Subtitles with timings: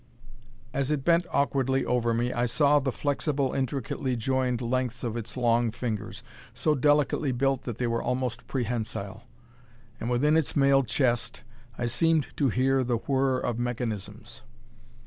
[0.73, 5.37] As it bent awkwardly over me, I saw the flexible, intricately jointed lengths of its
[5.37, 6.23] long fingers
[6.55, 9.25] so delicately built that they were almost prehensile.
[9.99, 11.43] And within its mailed chest
[11.77, 14.41] I seemed to hear the whirr of mechanisms.